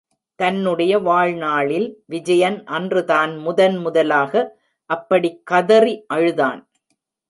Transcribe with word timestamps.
தன்னுடைய 0.39 0.93
வாழ்நாளில் 0.99 1.85
விஜயன் 2.05 2.57
அன்று 2.71 3.03
தான் 3.05 3.33
முதன் 3.37 3.77
முதலாக 3.77 4.33
அப்படிக்கதறி 4.89 5.95
அழுதான். 6.07 6.61